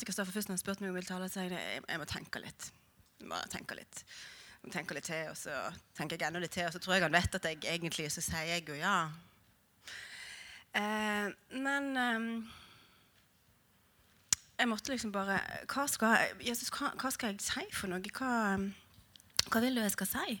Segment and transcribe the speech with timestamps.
[0.00, 1.90] sa til Kristoffer først når han spurte meg om jeg ville tale, så jeg, at
[1.92, 2.68] jeg må tenke litt.
[3.20, 4.04] Jeg må tenke litt.
[4.60, 5.56] Jeg tenker litt til, og så
[5.96, 8.24] tenker jeg enda litt til, og så tror jeg han vet at jeg egentlig så
[8.24, 9.10] sier jeg jo ja.
[10.76, 11.28] Eh,
[11.60, 12.26] men eh,
[14.60, 18.12] jeg måtte liksom bare Hva skal, Jesus, hva, hva skal jeg si for noe?
[18.14, 18.60] Hva,
[19.50, 20.38] hva vil du jeg skal si?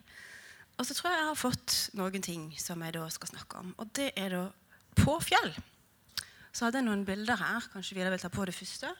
[0.78, 3.74] Og så tror jeg jeg har fått noen ting som jeg da skal snakke om.
[3.82, 4.44] Og det er da
[4.96, 5.52] på fjell.
[6.54, 7.66] Så hadde jeg noen bilder her.
[7.74, 8.94] Kanskje Vidar vil ta på det første.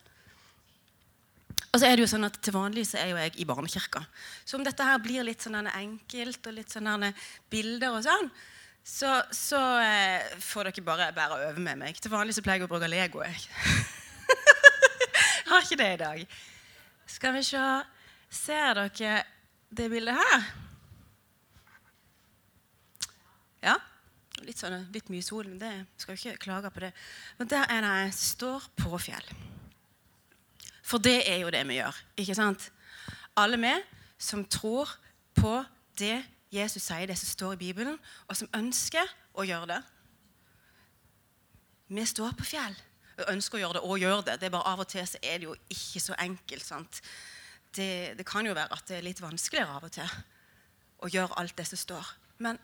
[1.71, 4.03] Og så er det jo sånn at Til vanlig så er jo jeg i barnekirka.
[4.45, 7.13] Så om dette her blir litt sånn enkelt og litt sånn
[7.51, 8.31] bilder og sånn,
[8.83, 12.01] så, så eh, får dere bare bære over med meg.
[12.01, 13.23] Til vanlig så pleier jeg å bruke Lego.
[13.23, 13.45] jeg.
[15.51, 16.25] har ikke det i dag.
[17.07, 17.65] Skal vi se
[18.31, 19.25] Ser dere
[19.75, 20.45] det bildet her?
[23.67, 23.75] Ja?
[24.47, 26.93] Litt, sånn, litt mye sol, men det skal jo ikke klage på det.
[27.41, 29.27] Men der er det jeg står på fjell.
[30.91, 31.97] For det er jo det vi gjør.
[32.19, 32.71] ikke sant?
[33.39, 33.73] Alle vi
[34.19, 34.91] som tror
[35.39, 35.61] på
[36.01, 36.19] det
[36.51, 39.07] Jesus sier, det som står i Bibelen, og som ønsker
[39.39, 39.81] å gjøre det.
[41.95, 42.75] Vi står på fjell
[43.21, 44.37] og ønsker å gjøre det, og gjør det.
[44.41, 46.65] Det er bare Av og til så er det jo ikke så enkelt.
[46.65, 47.01] sant?
[47.77, 50.15] Det, det kan jo være at det er litt vanskeligere av og til
[51.05, 52.15] å gjøre alt det som står.
[52.43, 52.59] Men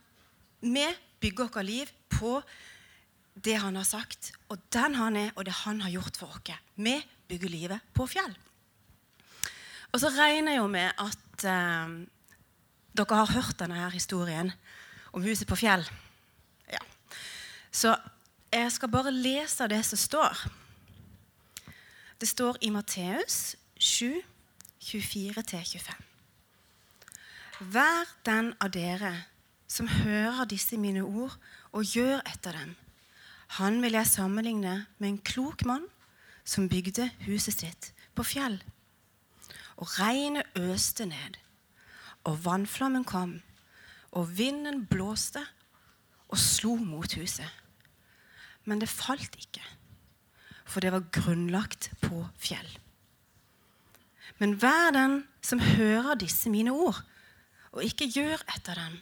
[0.61, 0.87] vi
[1.21, 2.41] bygger vårt liv på
[3.37, 6.57] det han har sagt, og den han er, og det han har gjort for oss.
[6.75, 6.97] Vi
[7.29, 8.35] bygger livet på fjell.
[9.93, 11.95] Og så regner jeg jo med at eh,
[12.97, 14.53] dere har hørt denne her historien
[15.13, 15.85] om huset på fjell.
[16.73, 16.83] Ja.
[17.71, 17.95] Så
[18.53, 20.47] jeg skal bare lese det som står.
[22.21, 24.23] Det står i Matteus 7,
[24.81, 25.93] 24-25.
[27.73, 29.13] Vær den av dere
[29.69, 31.35] som hører disse mine ord
[31.73, 32.77] og gjør etter dem.
[33.61, 35.85] Han vil jeg sammenligne med en klok mann
[36.47, 38.61] som bygde huset sitt på fjell.
[39.77, 41.37] Og regnet øste ned,
[42.25, 43.41] og vannflammen kom,
[44.17, 45.43] og vinden blåste
[46.29, 47.51] og slo mot huset.
[48.65, 49.63] Men det falt ikke,
[50.65, 52.79] for det var grunnlagt på fjell.
[54.39, 57.03] Men hver den som hører disse mine ord,
[57.73, 58.99] og ikke gjør etter dem,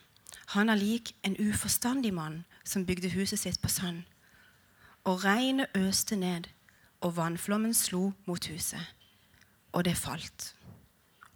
[0.54, 4.02] han er lik en uforstandig mann som bygde huset sitt på sand.
[5.04, 6.48] Og regnet øste ned,
[7.04, 8.80] og vannflommen slo mot huset.
[9.74, 10.52] Og det falt.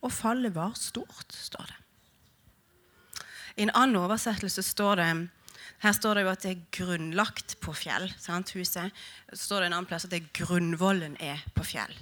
[0.00, 1.78] Og fallet var stort, står det.
[3.58, 5.10] I en annen oversettelse står det
[5.82, 8.08] her står det jo at det er grunnlagt på fjell.
[8.18, 8.94] Sant, huset.
[9.30, 11.92] Så står det en annen plass at det er grunnvollen er på fjell.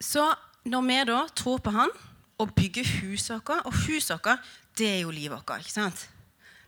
[0.00, 0.24] Så
[0.64, 1.92] når vi da tror på Han,
[2.38, 3.64] og bygger huset vårt.
[3.64, 4.44] Og huset vårt,
[4.78, 5.60] det er jo livet vårt.
[5.60, 6.08] ikke sant?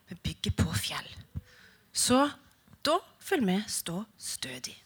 [0.08, 1.08] Vi bygger på fjell.
[1.92, 2.28] Så
[2.84, 2.98] da
[3.30, 4.76] vil vi stå stødig.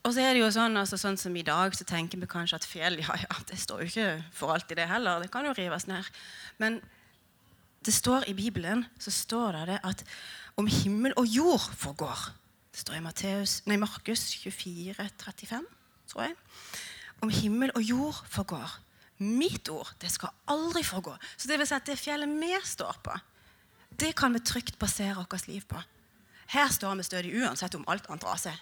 [0.00, 2.56] Og så er det jo sånn, altså, sånn som I dag så tenker vi kanskje
[2.56, 5.20] at fjell ja, ja, det står jo ikke for alltid, det heller.
[5.20, 6.08] Det kan jo rives ned.
[6.62, 6.78] Men
[7.84, 10.04] det står i Bibelen så står det, det at
[10.60, 12.30] om himmel og jord forgår
[12.70, 15.64] Det står i Matteus, nei, Markus 24, 35,
[16.12, 16.36] tror jeg
[17.20, 18.78] om himmel og jord forgår.
[19.20, 21.12] Mitt ord det skal aldri forgå.
[21.36, 23.16] Så det vil si at det fjellet vi står på,
[24.00, 25.80] det kan vi trygt basere vårt liv på.
[26.50, 28.56] Her står vi stødig uansett om alt annet raser.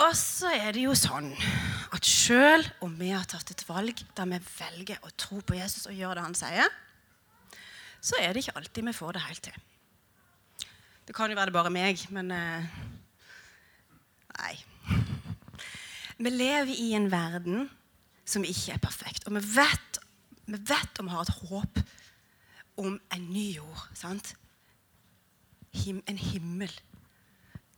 [0.00, 1.28] Og så er det jo sånn
[1.92, 5.90] at sjøl om vi har tatt et valg der vi velger å tro på Jesus
[5.90, 6.70] og gjøre det han sier,
[8.00, 9.58] så er det ikke alltid vi får det helt til.
[11.04, 12.80] Det kan jo være det bare meg, men eh,
[14.40, 14.54] Nei.
[16.20, 17.66] Vi lever i en verden
[18.28, 19.26] som ikke er perfekt.
[19.26, 19.89] Og vi vet,
[20.50, 21.80] vi vet om vi har et håp
[22.80, 23.82] om en ny jord.
[23.94, 24.34] sant?
[25.72, 26.72] Him, en himmel.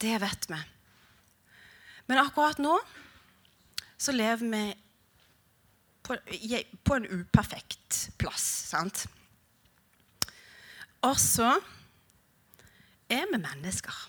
[0.00, 0.60] Det vet vi.
[2.08, 2.78] Men akkurat nå
[4.02, 4.62] så lever vi
[6.02, 6.16] på,
[6.84, 8.46] på en uperfekt plass.
[8.72, 9.04] sant?
[11.02, 11.52] Og så
[13.10, 14.00] er vi mennesker.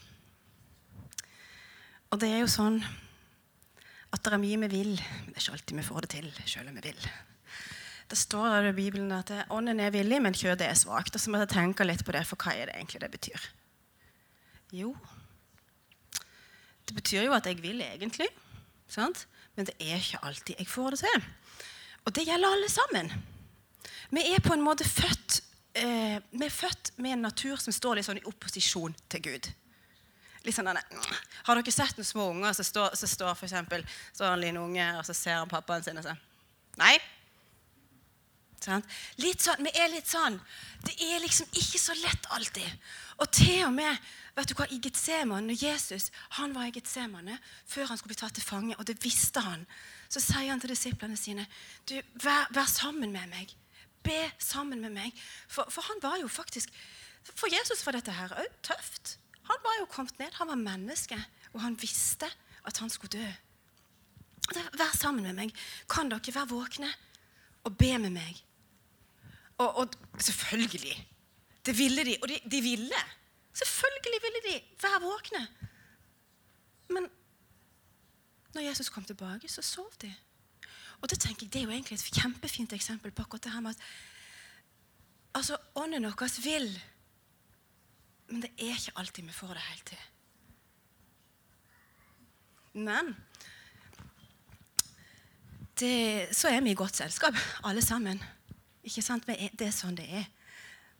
[2.14, 2.80] Og det er jo sånn
[4.14, 6.34] at det er mye vi vil, men det er ikke alltid vi får det til.
[6.46, 7.08] selv om vi vil.
[8.14, 11.16] Det står i Bibelen at ånden er villig, men kjødet er svakt.
[11.18, 13.46] Og så må jeg tenke litt på det, for hva er det egentlig det betyr?
[14.70, 14.92] Jo,
[16.86, 18.28] det betyr jo at jeg vil egentlig,
[18.86, 19.24] sant?
[19.56, 21.26] men det er ikke alltid jeg får det til.
[22.06, 23.10] Og det gjelder alle sammen.
[24.14, 25.40] Vi er på en måte født,
[25.82, 29.50] eh, vi er født med en natur som står litt sånn i opposisjon til Gud
[30.44, 34.34] litt sånn Har dere sett noen små unger som står, så står for eksempel, står
[34.36, 36.20] en liten unge og så ser han pappaen sin og sier
[36.78, 36.98] Nei.
[38.64, 38.88] Sant?
[39.20, 40.40] Litt sånn, Vi er litt sånn.
[40.84, 42.86] Det er liksom ikke så lett alltid.
[43.22, 43.98] Og til og med
[44.34, 47.38] vet du hva, i Getsemane, Jesus han var i Getsemane
[47.70, 49.68] før han skulle bli tatt til fange, og det visste han,
[50.10, 51.46] så sier han til disiplene sine
[51.90, 53.54] du, vær, vær sammen med meg.
[54.04, 55.24] Be sammen med meg.
[55.48, 56.74] For, for, han var jo faktisk
[57.24, 59.18] For Jesus var dette her òg tøft.
[59.48, 60.34] Han var jo kommet ned.
[60.40, 61.16] Han var menneske,
[61.54, 62.28] og han visste
[62.68, 63.30] at han skulle dø.
[64.76, 65.54] Vær sammen med meg.
[65.88, 66.90] Kan dere være våkne
[67.64, 68.42] og be med meg?
[69.58, 69.90] Og, og
[70.20, 71.10] selvfølgelig.
[71.66, 72.18] Det ville de.
[72.22, 73.02] Og de, de ville.
[73.54, 75.48] Selvfølgelig ville de være våkne.
[76.90, 77.10] Men
[78.54, 80.14] når Jesus kom tilbake, så sov de.
[81.02, 83.60] Og det tenker jeg, det er jo egentlig et kjempefint eksempel på akkurat det her
[83.60, 83.82] med at
[85.34, 86.82] altså, Ånden vår vil,
[88.28, 89.98] men det er ikke alltid vi får det helt til.
[92.74, 93.16] Men
[95.80, 98.24] det, så er vi i godt selskap, alle sammen.
[98.84, 99.28] Ikke sant?
[99.28, 100.30] Det er sånn det er.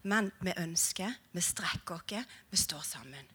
[0.04, 3.30] Men vi ønsker, vi strekker oss, vi står sammen.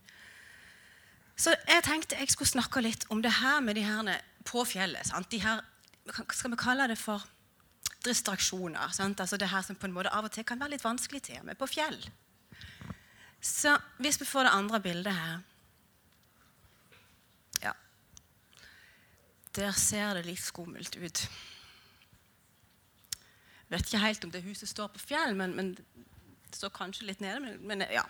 [1.40, 4.10] Så jeg tenkte jeg skulle snakke litt om det her med de her
[4.46, 5.08] på fjellet.
[5.08, 5.30] Sant?
[5.32, 5.62] De her,
[6.12, 7.24] skal vi kalle det for
[8.06, 8.92] distraksjoner?
[8.96, 9.22] Sant?
[9.24, 11.46] Altså det her som på en måte av og til kan være litt vanskelig til
[11.48, 12.00] med på fjell.
[13.42, 15.40] Så hvis vi får det andre bildet her
[17.64, 17.72] Ja.
[19.56, 21.28] Der ser det litt skummelt ut.
[23.70, 27.22] Vet ikke helt om det huset står på fjell, men, men det står kanskje litt
[27.22, 27.42] nede.
[27.44, 28.06] Men, men ja.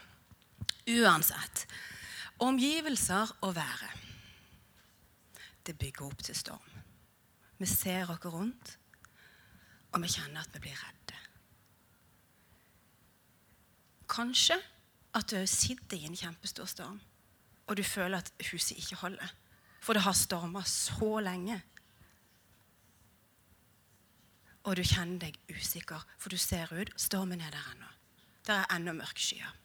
[0.87, 1.65] Uansett.
[2.39, 4.05] Omgivelser og været.
[5.65, 6.77] Det bygger opp til storm.
[7.59, 8.77] Vi ser oss rundt,
[9.91, 11.17] og vi kjenner at vi blir redde.
[14.09, 14.55] Kanskje
[15.13, 17.01] at du sitter i en kjempestor storm,
[17.67, 19.35] og du føler at huset ikke holder.
[19.83, 21.59] For det har storma så lenge.
[24.69, 26.91] Og du kjenner deg usikker, for du ser ut.
[26.99, 27.87] Stormen er der ennå.
[28.45, 29.55] Det er ennå mørke skyer.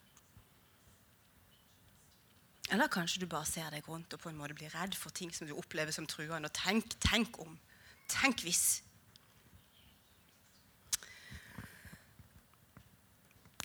[2.73, 5.29] Eller kanskje du bare ser deg rundt og på en måte blir redd for ting
[5.33, 6.49] som du opplever som truende.
[6.49, 7.53] Og tenk, tenk om.
[8.09, 8.81] Tenk hvis.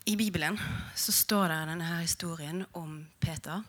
[0.04, 0.58] I Bibelen
[0.96, 3.64] så står det denne her historien om Peter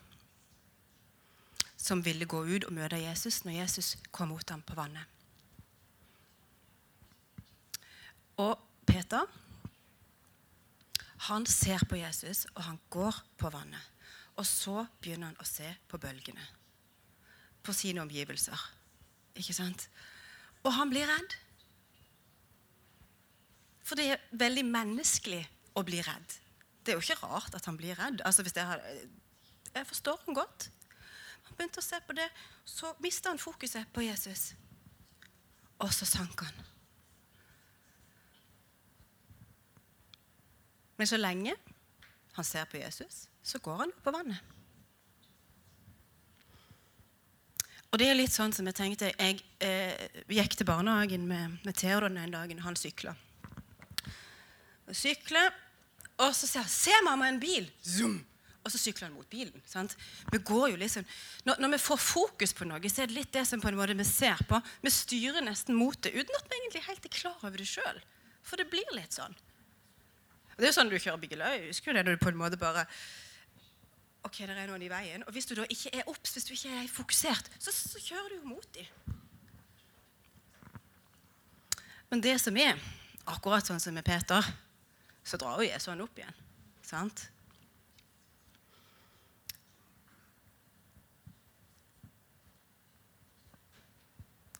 [1.82, 5.11] som ville gå ut og møte Jesus når Jesus kom mot ham på vannet.
[8.40, 8.56] Og
[8.88, 9.26] Peter
[11.28, 13.82] han ser på Jesus, og han går på vannet.
[14.40, 16.42] Og så begynner han å se på bølgene.
[17.62, 18.58] På sine omgivelser.
[19.38, 19.86] Ikke sant?
[20.64, 21.36] Og han blir redd.
[23.86, 25.42] For det er veldig menneskelig
[25.78, 26.38] å bli redd.
[26.82, 28.22] Det er jo ikke rart at han blir redd.
[28.26, 29.06] Altså, hvis jeg,
[29.74, 30.70] jeg forstår ham godt.
[31.46, 32.26] Han begynte å se på det,
[32.66, 34.52] så mista han fokuset på Jesus.
[35.82, 36.66] Og så sank han.
[40.96, 41.54] Men så lenge
[42.36, 44.40] han ser på Jesus, så går han på vannet.
[47.92, 51.76] Og det er litt sånn som jeg tenkte Jeg eh, gikk til barnehagen med, med
[51.76, 53.12] Theodor den dagen han sykla.
[54.92, 55.52] Sykler,
[56.20, 58.20] og så sier han 'Se, mamma, en bil!' Zoom!
[58.62, 59.62] Og så sykler han mot bilen.
[59.66, 59.96] sant?
[60.30, 61.04] Vi går jo liksom,
[61.44, 63.78] når, når, vi får fokus på noe, så er det litt det som på en
[63.78, 64.60] måte vi ser på.
[64.84, 67.98] Vi styrer nesten mot det uten at vi egentlig helt er klar over det sjøl.
[68.46, 69.34] For det blir litt sånn.
[70.62, 71.64] Det er sånn du kjører bil òg.
[71.72, 72.86] Husker du det når du på en måte bare
[74.22, 75.24] Ok, det er noen i veien.
[75.26, 78.28] Og hvis du da ikke er obs, hvis du ikke er fokusert, så, så kjører
[78.30, 78.86] du jo mot dem.
[82.12, 82.78] Men det som er,
[83.26, 84.46] akkurat sånn som med Peter,
[85.26, 86.38] så drar jo Jesu han opp igjen.
[86.86, 87.24] Sant?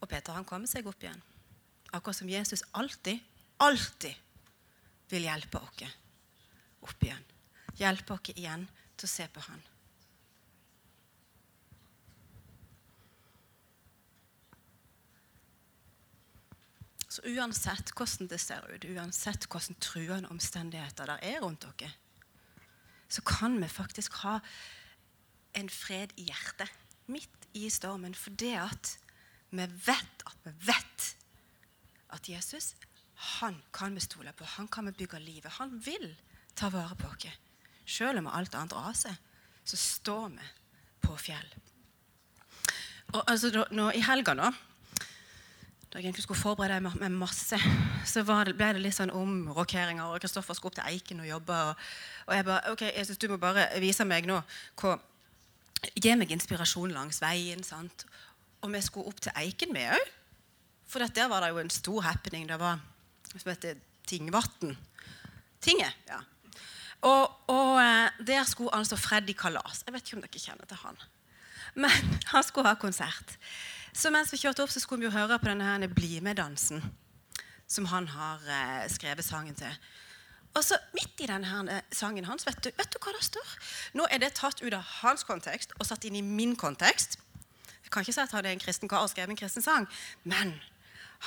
[0.02, 1.22] Og Peter han kommer seg opp igjen.
[1.94, 3.22] Akkurat som Jesus alltid,
[3.62, 4.18] alltid
[5.12, 5.84] vil hjelpe oss
[6.82, 7.28] opp igjen.
[7.78, 8.64] Hjelpe oss igjen
[8.96, 9.62] til å se på Han.
[17.12, 21.90] Så uansett hvordan det ser ut, uansett hvordan truende omstendigheter der er rundt dere,
[23.12, 24.38] så kan vi faktisk ha
[25.60, 26.72] en fred i hjertet
[27.12, 28.94] midt i stormen fordi at
[29.52, 31.08] vi vet at vi vet
[32.16, 32.72] at Jesus
[33.22, 34.44] han kan vi stole på.
[34.56, 35.52] Han kan vi bygge livet.
[35.58, 36.14] Han vil
[36.54, 37.28] ta vare på oss.
[37.86, 39.14] Selv om alt annet raser,
[39.64, 40.50] så står vi
[41.02, 41.54] på fjell.
[43.12, 44.52] Og altså, nå, I helga, da
[45.92, 47.58] da jeg egentlig skulle forberede meg med masse,
[48.08, 50.06] så det, ble det litt sånn omrokeringer.
[50.08, 51.58] og Kristoffer skulle opp til Eiken og jobbe.
[51.68, 51.82] Og,
[52.30, 54.38] og jeg bare ok, jeg synes Du må bare vise meg nå
[54.80, 54.94] hva,
[55.98, 57.60] Gi meg inspirasjon langs veien.
[57.66, 58.06] sant?
[58.62, 60.08] Og vi skulle opp til Eiken, vi òg.
[60.88, 62.48] For der var det jo en stor happening.
[62.48, 62.80] Det var
[63.40, 64.76] som heter Tingvatn.
[65.62, 66.20] Tinget, ja.
[67.02, 69.82] Og, og eh, der skulle altså Freddy Kalas.
[69.86, 71.00] Jeg vet ikke om dere kjenner til han.
[71.74, 73.38] Men han skulle ha konsert.
[73.92, 76.82] Så mens vi kjørte opp, så skulle vi jo høre på denne her Bli med-dansen.
[77.66, 79.74] Som han har eh, skrevet sangen til.
[80.54, 83.24] Og så Midt i denne her eh, sangen hans, vet du, vet du hva det
[83.24, 83.54] står?
[83.98, 87.18] Nå er det tatt ut av hans kontekst og satt inn i min kontekst.
[87.82, 89.88] Jeg kan ikke si at han er en kristen kar og skrevet en kristen sang,
[90.24, 90.54] men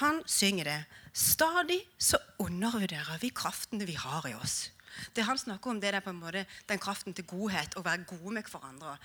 [0.02, 0.80] han synger det.
[1.16, 4.72] Stadig så undervurderer vi kraftene vi har i oss.
[5.16, 8.08] Det han snakker om, det er på en måte den kraften til godhet, å være
[8.08, 8.98] gode med hverandre.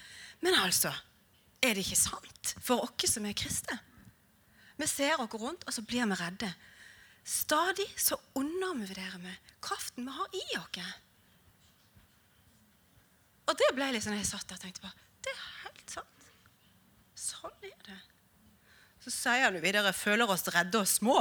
[0.43, 0.93] Men altså,
[1.63, 3.79] er det ikke sant for oss som er kristne?
[4.81, 6.51] Vi ser oss rundt, og så blir vi redde.
[7.25, 10.91] Stadig så undervurderer vi kraften vi har i oss.
[13.51, 14.91] Og det ble litt sånn jeg satt der og tenkte på.
[15.27, 16.31] Det er helt sant.
[17.19, 17.99] Sånn er det.
[19.01, 21.19] Så sier han videre føler oss redde og små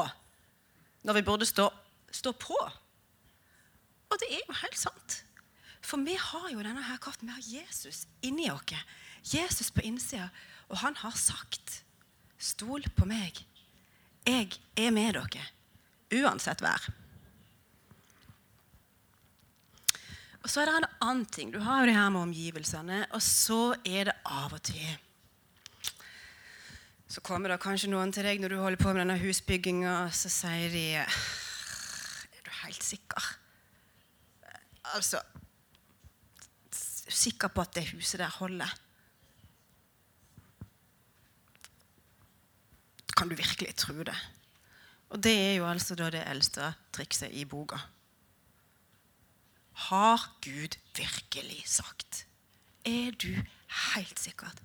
[1.08, 1.70] når vi burde stå,
[2.12, 2.58] stå på.
[4.10, 5.22] Og det er jo helt sant.
[5.80, 7.30] For vi har jo denne her kraften.
[7.30, 8.76] Vi har Jesus inni oss.
[9.24, 10.30] Jesus på innsida.
[10.70, 11.84] Og han har sagt,
[12.40, 13.46] 'Stol på meg.
[14.26, 15.44] Jeg er med dere,
[16.12, 16.92] uansett vær'.
[20.44, 21.52] Og Så er det en annen ting.
[21.54, 23.06] Du har jo det her med omgivelsene.
[23.12, 24.98] Og så er det av og til
[27.10, 30.30] Så kommer det kanskje noen til deg når du holder på med denne husbygginga, så
[30.30, 33.32] sier de Er du helt sikker?
[34.94, 35.24] Altså
[37.10, 38.70] Sikker på at det huset der holder?
[43.18, 44.16] Kan du virkelig tro det?
[45.10, 47.82] Og det er jo altså da det eldste trikset i boka.
[49.90, 52.28] Har Gud virkelig sagt?
[52.86, 53.34] Er du
[53.90, 54.62] helt sikkert?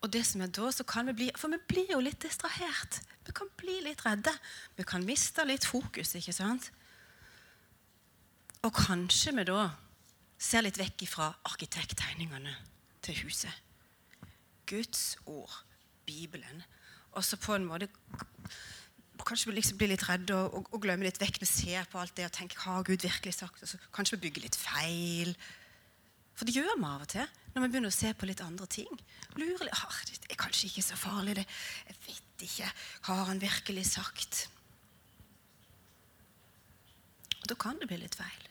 [0.00, 3.00] Og det som er da, så kan vi bli, For vi blir jo litt distrahert.
[3.26, 4.32] Vi kan bli litt redde.
[4.76, 6.14] Vi kan miste litt fokus.
[6.14, 6.70] ikke sant?
[8.64, 9.70] Og kanskje vi da
[10.40, 12.54] ser litt vekk fra arkitekttegningene
[13.04, 13.52] til huset.
[14.68, 15.52] Guds ord,
[16.06, 16.62] Bibelen.
[17.12, 17.90] Og så på en måte
[19.20, 21.42] Kanskje vi liksom blir litt redde og, og, og, glemmer litt vekk.
[21.42, 24.56] Vi ser på alt det og tenker har Gud virkelig sagt Kanskje vi bygger litt
[24.56, 25.34] feil.
[26.40, 28.64] For det gjør vi av og til når vi begynner å se på litt andre
[28.72, 28.88] ting.
[29.36, 31.34] Lurer litt, ah, Det er kanskje ikke så farlig.
[31.36, 31.44] det.
[31.86, 32.72] Jeg vet ikke.
[33.02, 34.48] Har han virkelig sagt?
[37.42, 38.48] Og Da kan det bli litt feil.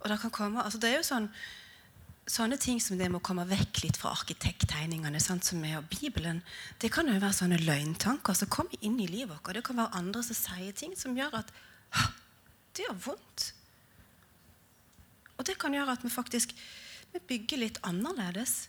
[0.00, 1.30] Og det kan komme, altså det er jo sånn
[2.26, 6.42] sånne ting som det med å komme vekk litt fra arkitekttegningene, sant, som er Bibelen,
[6.78, 9.54] det kan jo være sånne løgntanker som kommer inn i livet vårt.
[9.54, 11.50] Det kan være andre som sier ting som gjør at
[12.76, 13.54] det gjør vondt.
[15.40, 16.52] Og det kan gjøre at vi faktisk
[17.10, 18.68] vi bygger litt annerledes.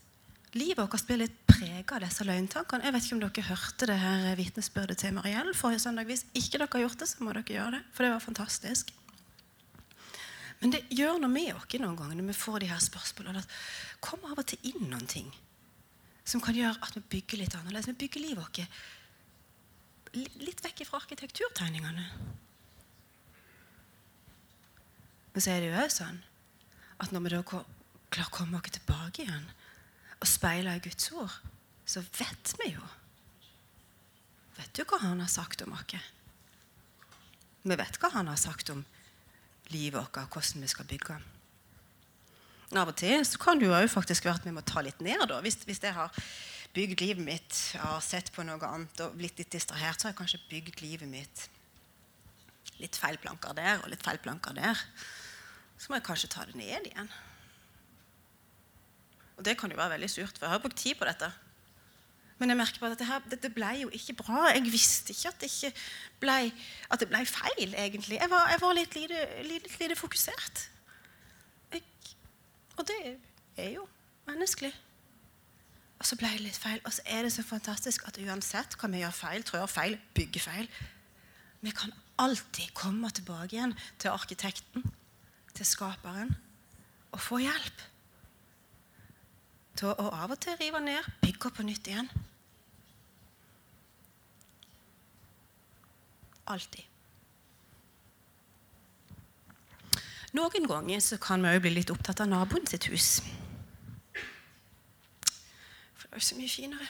[0.57, 2.87] Livet vårt blir litt prega av disse løgntankene.
[2.87, 6.09] Jeg vet ikke om dere hørte det her vitnesbyrdet til Mariell forrige søndag.
[6.09, 8.89] Hvis ikke dere har gjort det, så må dere gjøre det, for det var fantastisk.
[10.61, 13.41] Men det gjør noe med oss noen ganger når vi får de her spørsmålene.
[13.41, 15.29] at kommer av og til inn noen ting
[16.25, 17.89] som kan gjøre at vi bygger litt annerledes.
[17.89, 18.59] Vi bygger livet vårt
[20.43, 22.03] litt vekk fra arkitekturtegningene.
[25.31, 26.19] Men så er det jo òg sånn
[27.01, 29.47] at når vi da klarer å komme oss tilbake igjen
[30.21, 31.33] og speile i Guds ord,
[31.85, 32.89] så vet vi jo
[34.57, 35.95] Vet du hva han har sagt om oss?
[37.63, 38.83] Vi vet hva han har sagt om
[39.71, 41.15] livet vårt, hvordan vi skal bygge.
[42.77, 45.23] Av og til så kan det jo faktisk være at vi må ta litt ned.
[45.31, 45.39] da.
[45.41, 46.13] Hvis, hvis jeg har
[46.75, 50.13] bygd livet mitt, jeg har sett på noe annet og blitt litt distrahert, så har
[50.13, 51.47] jeg kanskje bygd livet mitt
[52.81, 54.79] litt feil planker der og litt feil planker der.
[55.81, 57.07] Så må jeg kanskje ta det ned igjen.
[59.37, 61.31] Og det kan jo være veldig surt, for jeg har brukt tid på dette.
[62.37, 64.43] Men jeg merker bare at dette, dette ble jo ikke bra.
[64.53, 65.71] Jeg visste ikke at det, ikke
[66.21, 66.37] ble,
[66.93, 68.19] at det ble feil, egentlig.
[68.21, 70.63] Jeg var, jeg var litt, lite, lite, lite fokusert.
[71.73, 71.83] Jeg,
[72.77, 73.01] og det
[73.57, 73.87] er jo
[74.29, 74.73] menneskelig.
[76.01, 76.81] Og så ble det litt feil.
[76.85, 80.49] Og så er det så fantastisk at uansett hva vi gjør feil, trår feil, bygger
[80.49, 80.73] feil
[81.61, 84.85] Vi kan alltid komme tilbake igjen til arkitekten,
[85.57, 86.35] til skaperen,
[87.11, 87.81] og få hjelp.
[89.79, 92.09] Til å av og til rive ned, bygge på nytt igjen.
[96.51, 96.87] Alltid.
[100.31, 103.19] Noen ganger så kan vi òg bli litt opptatt av naboen sitt hus.
[105.99, 106.87] For det er jo så mye finere.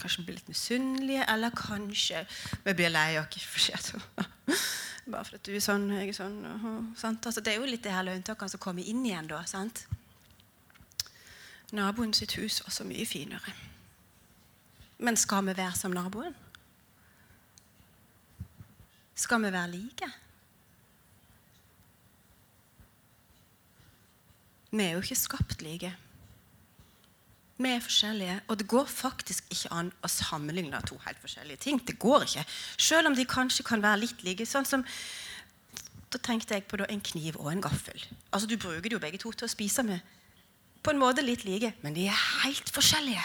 [0.00, 2.24] Kanskje vi blir litt misunnelige, eller kanskje
[2.64, 3.92] vi blir lei oss
[5.06, 6.36] bare for at du er sånn, jeg er sånn.
[7.00, 9.42] Altså, det er jo litt det her løgntakene som kommer inn igjen da.
[9.48, 9.86] sant?
[11.72, 13.54] Naboen sitt hus var så mye finere.
[15.00, 16.34] Men skal vi være som naboen?
[19.14, 20.10] Skal vi være like?
[24.70, 25.92] Vi er jo ikke skapt like.
[27.60, 31.80] Vi er forskjellige, og det går faktisk ikke an å sammenligne to helt forskjellige ting.
[31.84, 32.44] Det går ikke.
[32.80, 34.46] Selv om de kanskje kan være litt like.
[34.46, 34.84] sånn som
[36.10, 38.00] Da tenkte jeg på en kniv og en gaffel.
[38.32, 40.00] Altså, Du bruker de jo begge to til å spise med.
[40.82, 43.22] På en måte litt like, men de er helt forskjellige.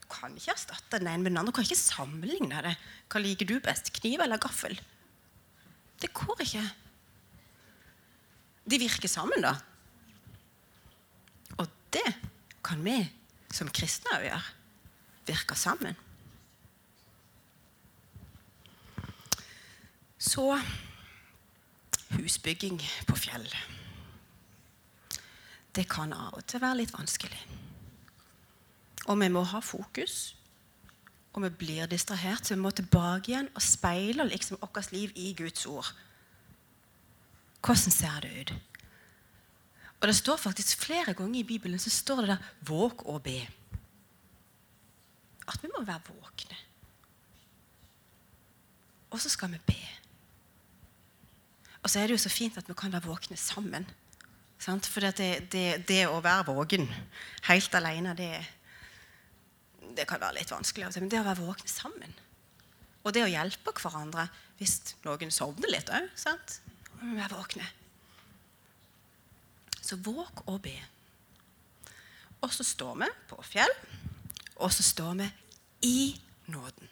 [0.00, 1.52] Du kan ikke erstatte den ene med den andre.
[1.52, 2.76] Du kan ikke sammenligne det.
[3.08, 3.92] Hva liker du best?
[3.92, 4.80] Kniv eller gaffel?
[6.00, 6.64] Det går ikke.
[8.66, 9.54] De virker sammen, da.
[11.58, 12.16] Og det
[12.64, 13.17] kan vi
[13.54, 14.50] som kristne òg gjør.
[15.28, 15.96] Virker sammen.
[20.18, 20.58] Så
[22.16, 23.46] husbygging på fjell.
[25.74, 27.40] Det kan av og til være litt vanskelig.
[29.08, 30.34] Og vi må ha fokus.
[31.36, 35.32] Og vi blir distrahert, så vi må tilbake igjen og speile liksom vårt liv i
[35.38, 35.86] Guds ord.
[37.62, 38.52] Hvordan ser det ut?
[39.98, 43.50] Og det står faktisk flere ganger i Bibelen så står det der 'våg og be'.
[45.48, 46.56] At vi må være våkne.
[49.10, 49.88] Og så skal vi be.
[51.82, 53.86] Og så er det jo så fint at vi kan være våkne sammen.
[54.58, 54.86] Sant?
[54.86, 56.88] For det, det, det, å være våken
[57.48, 58.46] helt alene, det,
[59.96, 60.90] det kan være litt vanskelig.
[61.00, 62.14] Men det å være våkne sammen,
[63.04, 64.28] og det å hjelpe hverandre
[64.58, 67.68] hvis noen sovner litt òg, være våkne.
[69.88, 70.74] Så våg og be.
[72.44, 73.72] Og så står vi på fjell,
[74.56, 75.28] og så står vi
[75.88, 76.88] i nåden.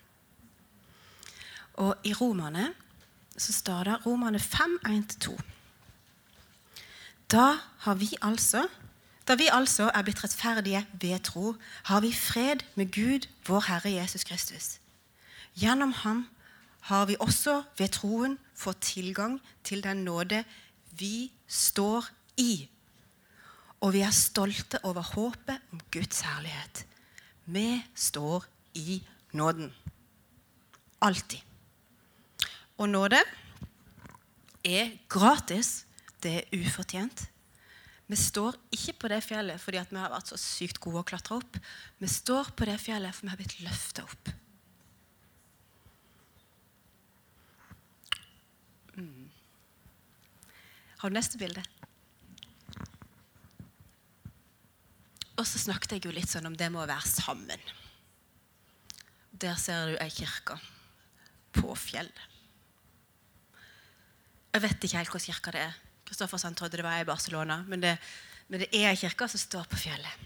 [1.84, 2.70] Og i Romane
[3.36, 5.36] så står det Romane 5, 1-2.
[7.30, 8.64] Da har vi altså
[9.26, 13.90] da vi altså er blitt rettferdige ved tro, har vi fred med Gud, vår Herre
[13.90, 14.78] Jesus Kristus.
[15.54, 16.28] Gjennom ham
[16.80, 20.44] har vi også ved troen fått tilgang til den nåde
[20.90, 22.06] vi står
[22.38, 22.68] i
[23.84, 26.84] og vi er stolte over håpet om Guds herlighet.
[27.46, 29.00] Vi står i
[29.36, 29.72] nåden.
[31.00, 31.40] Alltid.
[32.78, 33.20] Og nåde
[34.64, 35.84] er gratis.
[36.22, 37.26] Det er ufortjent.
[38.06, 41.40] Vi står ikke på det fjellet fordi vi har vært så sykt gode å klatre
[41.40, 41.58] opp.
[41.98, 44.32] Vi står på det fjellet for vi har blitt løfta opp.
[48.96, 49.26] Mm.
[51.02, 51.62] Har du neste bilde?
[55.36, 57.60] Og så snakket jeg jo litt sånn om det med å være sammen.
[59.36, 60.56] Der ser du ei kirke
[61.56, 62.22] på fjellet.
[64.56, 65.74] Jeg vet ikke helt hvilken kirke det er.
[66.06, 67.96] Kristoffersen trodde det var i Barcelona, men det,
[68.48, 70.24] men det er ei kirke som står på fjellet.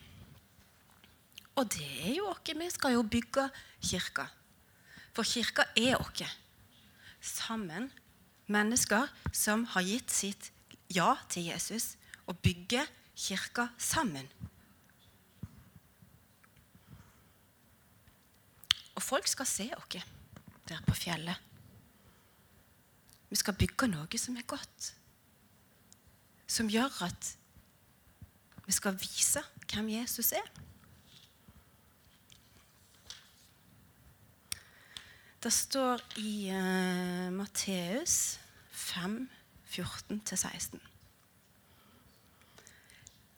[1.58, 2.44] Og det er jo oss.
[2.46, 3.48] Vi skal jo bygge
[3.82, 4.28] kirka.
[5.16, 6.22] For kirka er oss.
[7.20, 7.90] Sammen.
[8.50, 10.50] Mennesker som har gitt sitt
[10.90, 11.94] ja til Jesus,
[12.26, 14.26] og bygger kirka sammen.
[19.00, 20.02] Og folk skal se oss
[20.68, 21.36] der på fjellet.
[23.30, 24.88] Vi skal bygge noe som er godt.
[26.44, 27.28] Som gjør at
[28.66, 30.50] vi skal vise hvem Jesus er.
[35.40, 38.36] Det står i uh, Matteus
[38.70, 39.16] 5,
[39.70, 40.76] 14-16.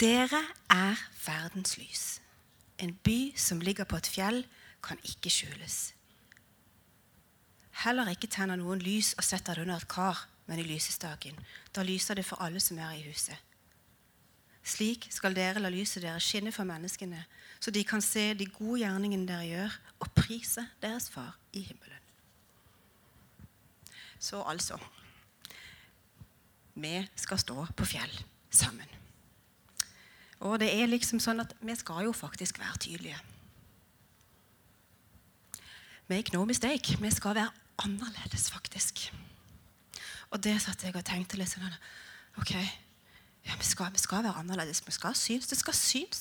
[0.03, 0.43] Dere
[0.75, 2.05] er verdens lys.
[2.83, 4.43] En by som ligger på et fjell
[4.83, 5.93] kan ikke skjules.
[7.83, 11.39] Heller ikke tenner noen lys og setter det under et kar, men i lysestaken.
[11.75, 13.39] Da lyser det for alle som er i huset.
[14.63, 17.25] Slik skal dere la lyset deres skinne for menneskene,
[17.59, 21.99] så de kan se de gode gjerningene dere gjør, og prise deres far i himmelen.
[24.23, 24.79] Så altså
[26.75, 28.15] Vi skal stå på fjell
[28.51, 28.89] sammen.
[30.41, 33.19] Og det er liksom sånn at vi skal jo faktisk være tydelige.
[36.13, 36.99] Make no mistake.
[37.01, 39.15] Vi skal være annerledes, faktisk.
[40.31, 41.73] Og det satt jeg og tenkte litt sånn
[42.37, 44.83] Ok, ja, vi, skal, vi, skal, være annerledes.
[44.85, 45.49] Vi skal synes.
[45.49, 46.21] Det skal synes.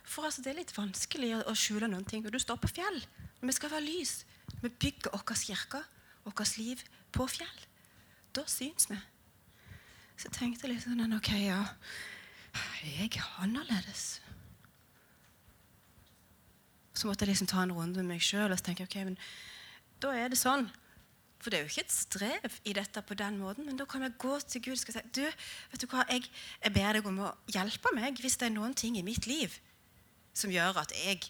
[0.00, 2.24] For altså, det er litt vanskelig å, skjule noen ting.
[2.24, 3.02] Og du står på fjell.
[3.42, 4.14] Men vi skal være lys.
[4.62, 5.82] Vi bygger vår kirke,
[6.24, 7.64] vårt liv, på fjell.
[8.32, 8.96] Da syns vi.
[10.16, 11.66] Så jeg tenkte litt sånn Ok, ja.
[12.80, 14.22] Jeg er annerledes.
[16.96, 19.18] Så måtte jeg liksom ta en runde med meg sjøl og tenke ok, men
[20.00, 20.64] da er det sånn.
[21.36, 24.02] For det er jo ikke et strev i dette på den måten, men da kan
[24.02, 26.24] jeg gå til Gud og si du, vet du hva, jeg,
[26.62, 29.52] jeg ber deg om å hjelpe meg hvis det er noen ting i mitt liv
[30.36, 31.22] som gjør at jeg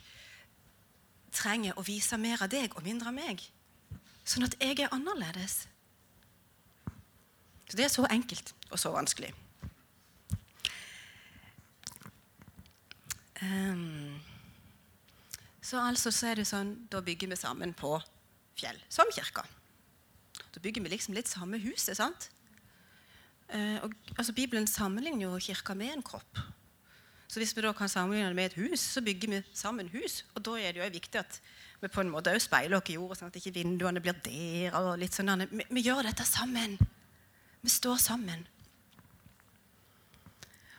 [1.37, 3.42] trenger å vise mer av deg og mindre av meg.
[4.26, 5.66] Sånn at jeg er annerledes.
[7.66, 9.33] Så det er så enkelt og så vanskelig.
[13.42, 14.16] Um,
[15.66, 17.96] så altså så er det sånn, Da bygger vi sammen på
[18.57, 19.42] fjell, som kirka.
[20.55, 21.96] Da bygger vi liksom litt samme huset.
[21.98, 22.31] sant?
[23.48, 26.38] Eh, og, altså Bibelen sammenligner jo kirka med en kropp.
[27.26, 30.24] Så hvis vi da kan sammenligne det med et hus, så bygger vi sammen hus.
[30.35, 31.40] Og da er det jo viktig at
[31.83, 34.74] vi på en måte òg speiler oss i jorda, sånn at ikke vinduene blir der.
[34.79, 35.48] og litt sånn.
[35.50, 36.79] Vi, vi gjør dette sammen.
[37.61, 38.46] Vi står sammen.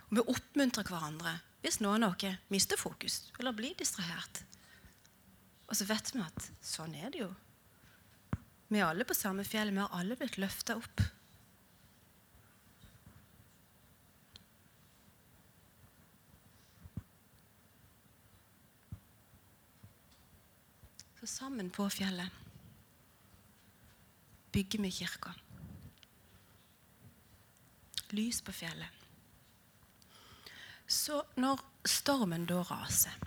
[0.08, 4.46] Og vi oppmuntrer hverandre hvis noen av oss mister fokus eller blir distrahert.
[5.68, 7.30] Og så vet vi at sånn er det jo.
[8.68, 9.72] Vi er alle på samme fjell.
[9.76, 11.04] Vi har alle blitt løfta opp.
[21.20, 22.44] Så sammen på fjellet
[24.56, 25.34] bygger vi kirka.
[28.16, 28.94] Lys på fjellet.
[30.88, 33.27] Så når stormen da raser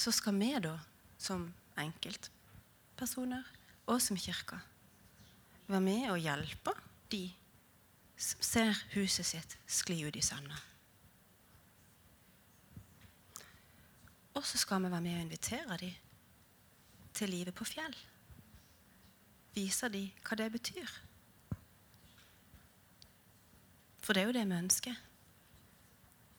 [0.00, 0.78] Så skal vi da,
[1.20, 3.44] som enkeltpersoner
[3.90, 4.56] og som kirke,
[5.68, 6.72] være med og hjelpe
[7.12, 7.26] de
[8.20, 10.56] som ser huset sitt skli ut i sanda.
[14.36, 15.94] Og så skal vi være med og invitere dem
[17.16, 17.96] til livet på fjell.
[19.56, 20.96] Vise dem hva det betyr.
[24.00, 25.00] For det er jo det vi ønsker.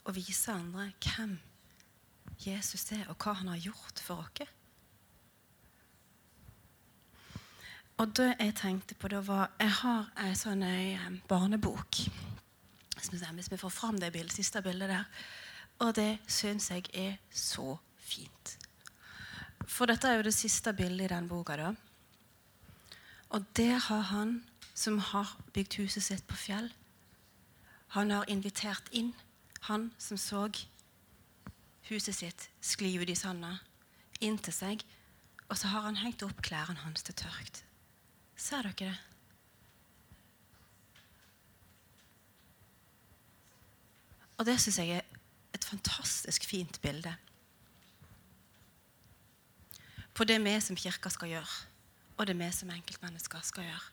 [0.01, 1.37] Å vise andre hvem
[2.45, 4.49] Jesus er, og hva han har gjort for oss.
[8.01, 10.97] Og det jeg tenkte på, da var Jeg har ei sånn ei
[11.29, 11.99] barnebok.
[12.97, 15.05] Hvis vi får fram det bildet, siste bildet der.
[15.79, 18.57] Og det syns jeg er så fint.
[19.67, 21.55] For dette er jo det siste bildet i den boka.
[21.55, 21.73] da.
[23.29, 26.71] Og det har han som har bygd huset sitt på fjell,
[27.87, 29.13] han har invitert inn
[29.67, 30.47] han som så
[31.91, 33.57] huset sitt skli ut i sanda,
[34.23, 34.83] inn til seg,
[35.49, 37.63] og så har han hengt opp klærne hans til tørkt.
[38.39, 38.93] Ser dere det?
[44.39, 45.19] Og det syns jeg er
[45.53, 47.13] et fantastisk fint bilde
[50.17, 51.59] på det vi som kirke skal gjøre,
[52.17, 53.85] og det vi som enkeltmennesker skal gjøre.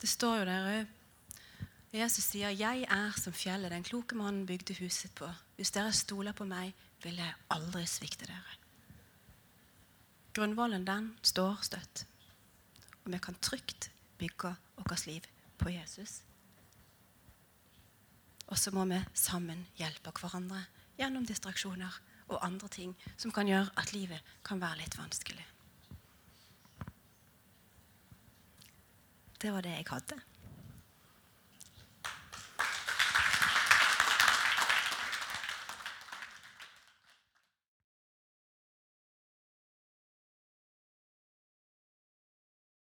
[0.00, 0.99] Det står jo der òg
[1.92, 6.32] Jesus sier, 'Jeg er som fjellet den kloke mannen bygde huset på.' 'Hvis dere stoler
[6.32, 8.58] på meg, vil jeg aldri svikte dere.'
[10.34, 12.06] Grunnvollen den står støtt,
[13.04, 15.20] og vi kan trygt bygge vårt liv
[15.58, 16.22] på Jesus.
[18.46, 20.64] Og så må vi sammen hjelpe hverandre
[20.98, 25.46] gjennom distraksjoner og andre ting som kan gjøre at livet kan være litt vanskelig.
[29.42, 30.29] Det var det jeg hadde.